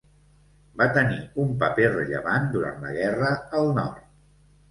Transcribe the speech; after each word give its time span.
Va 0.81 0.85
tenir 0.93 1.17
un 1.43 1.51
paper 1.63 1.85
rellevant 1.95 2.49
durant 2.55 2.81
la 2.87 2.93
guerra 2.95 3.29
al 3.59 3.69
Nord. 3.79 4.09